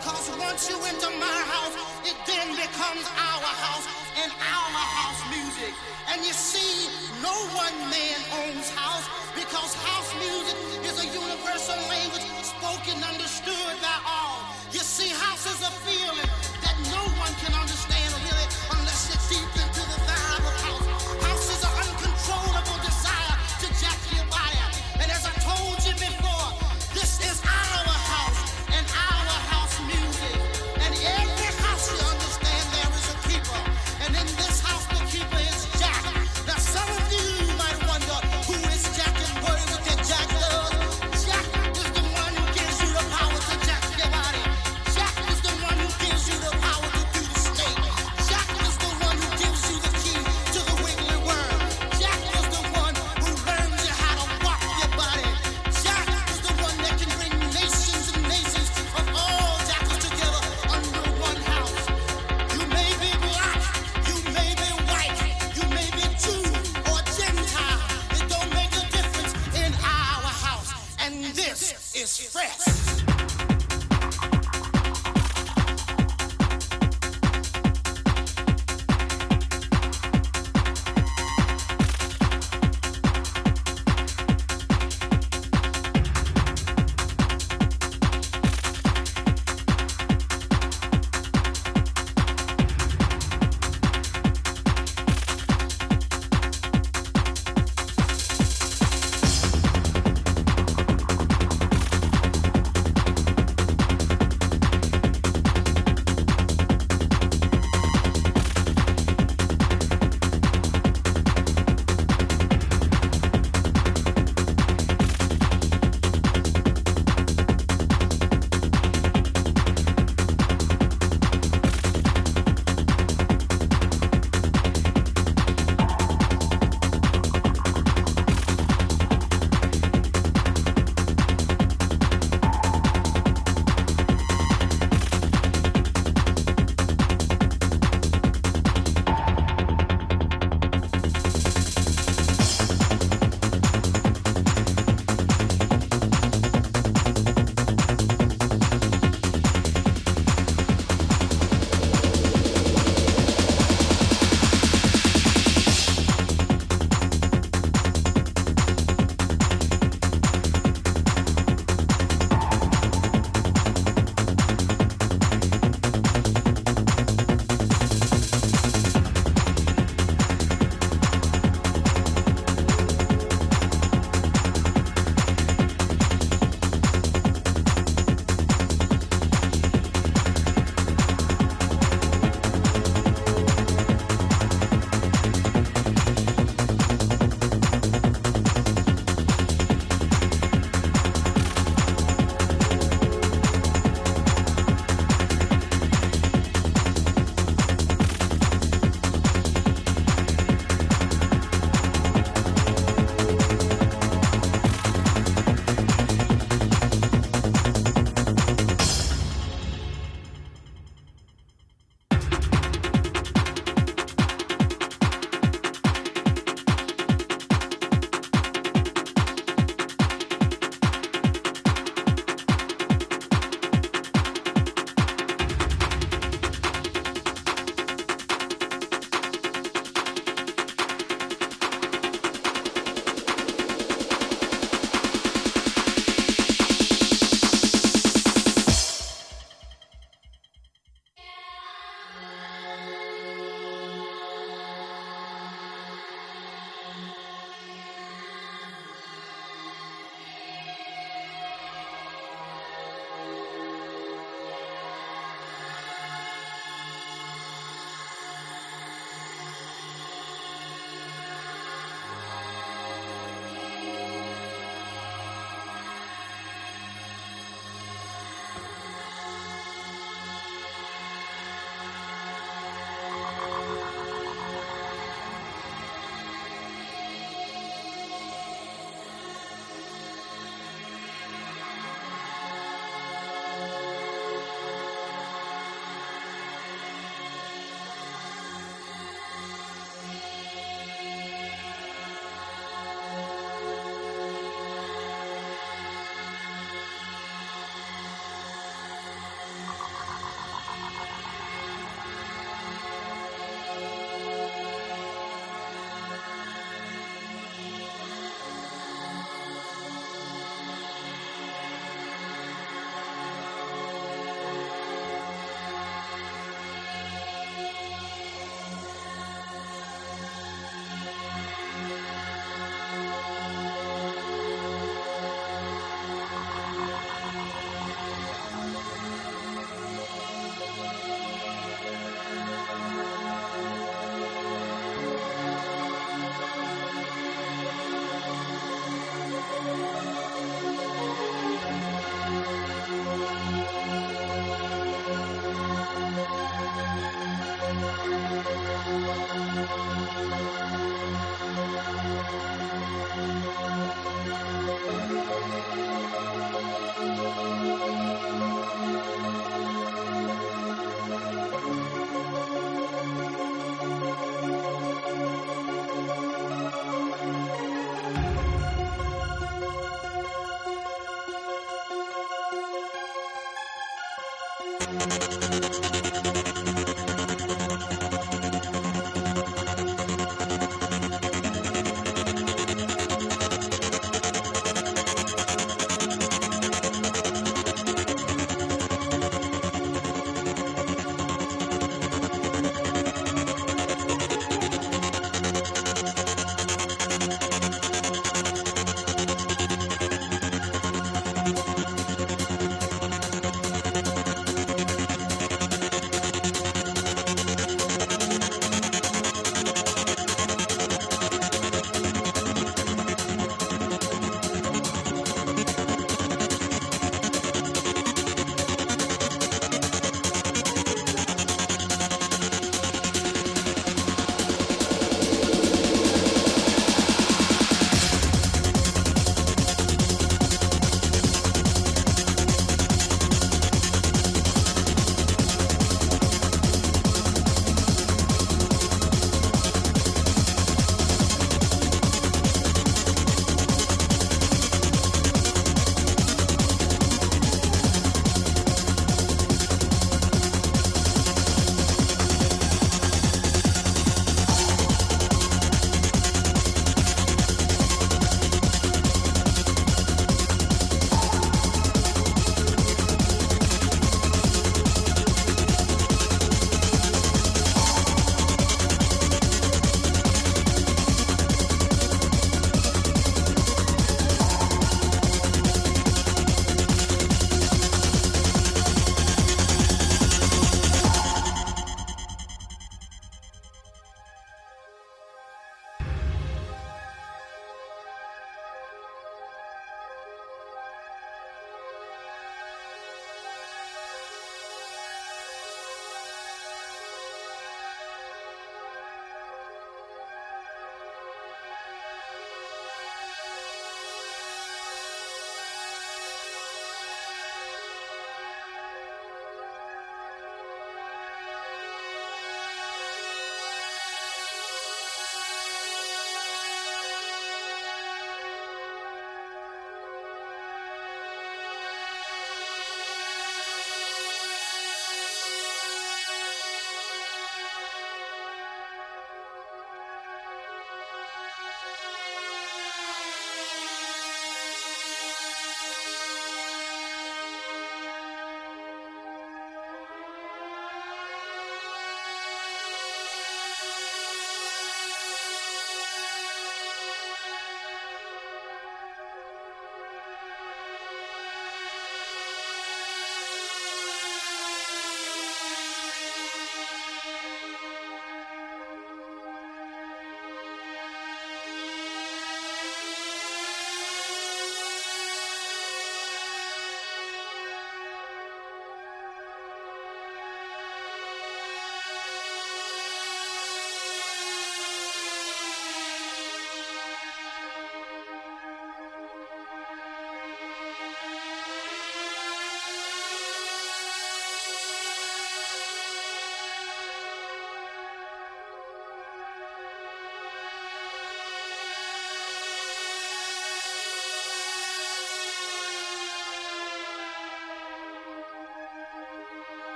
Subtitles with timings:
[0.00, 1.76] because once you enter my house,
[2.08, 3.84] it then becomes our house
[4.16, 5.74] and our house music.
[6.08, 6.88] And you see,
[7.20, 9.04] no one man owns house
[9.36, 10.56] because house music
[10.88, 14.40] is a universal language spoken, understood by all.
[14.72, 16.29] You see, house is a feeling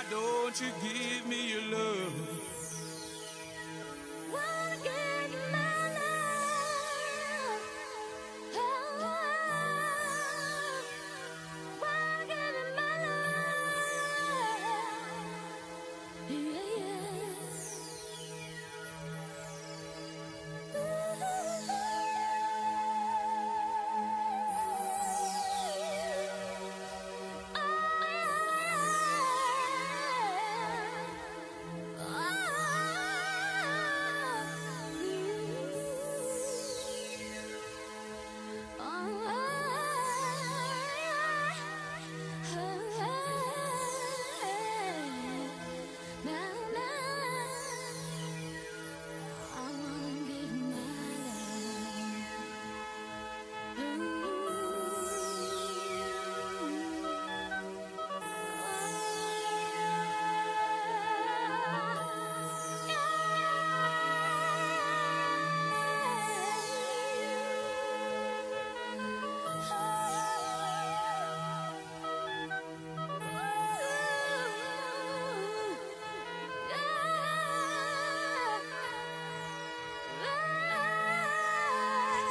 [0.00, 1.59] Why don't you give me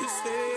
[0.10, 0.49] stay.